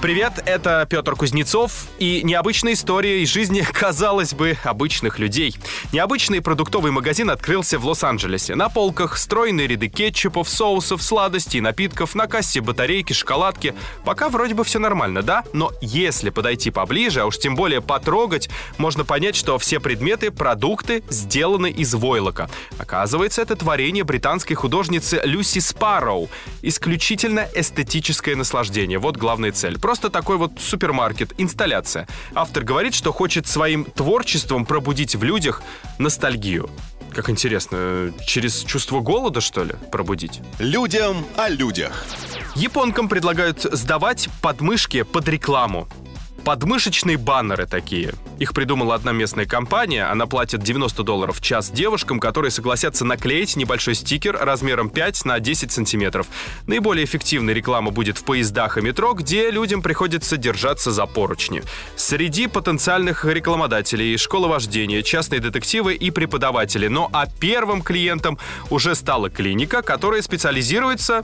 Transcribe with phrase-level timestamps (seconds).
[0.00, 5.54] Привет, это Петр Кузнецов и необычная история из жизни, казалось бы, обычных людей.
[5.92, 8.54] Необычный продуктовый магазин открылся в Лос-Анджелесе.
[8.54, 13.74] На полках стройные ряды кетчупов, соусов, сладостей, напитков, на кассе батарейки, шоколадки.
[14.02, 15.44] Пока вроде бы все нормально, да?
[15.52, 18.48] Но если подойти поближе, а уж тем более потрогать,
[18.78, 22.48] можно понять, что все предметы, продукты сделаны из войлока.
[22.78, 26.30] Оказывается, это творение британской художницы Люси Спарроу.
[26.62, 28.98] Исключительно эстетическое наслаждение.
[28.98, 32.06] Вот главная цель просто такой вот супермаркет, инсталляция.
[32.32, 35.62] Автор говорит, что хочет своим творчеством пробудить в людях
[35.98, 36.70] ностальгию.
[37.12, 40.42] Как интересно, через чувство голода, что ли, пробудить?
[40.60, 42.06] Людям о людях.
[42.54, 45.88] Японкам предлагают сдавать подмышки под рекламу.
[46.44, 48.14] Подмышечные баннеры такие.
[48.38, 50.04] Их придумала одна местная компания.
[50.10, 55.38] Она платит 90 долларов в час девушкам, которые согласятся наклеить небольшой стикер размером 5 на
[55.38, 56.26] 10 сантиметров.
[56.66, 61.62] Наиболее эффективная реклама будет в поездах и метро, где людям приходится держаться за поручни.
[61.96, 66.88] Среди потенциальных рекламодателей школа вождения, частные детективы и преподаватели.
[66.88, 68.38] Но а первым клиентом
[68.70, 71.22] уже стала клиника, которая специализируется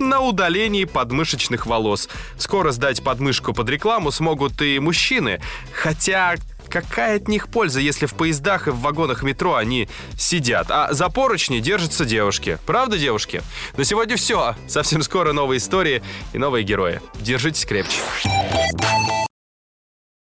[0.00, 2.08] на удалении подмышечных волос.
[2.38, 5.40] Скоро сдать подмышку под рекламу смогут и мужчины.
[5.72, 6.36] Хотя
[6.68, 11.08] какая от них польза, если в поездах и в вагонах метро они сидят, а за
[11.08, 12.58] поручни держатся девушки.
[12.66, 13.42] Правда, девушки?
[13.76, 14.56] На сегодня все.
[14.66, 17.00] Совсем скоро новые истории и новые герои.
[17.20, 18.00] Держитесь крепче.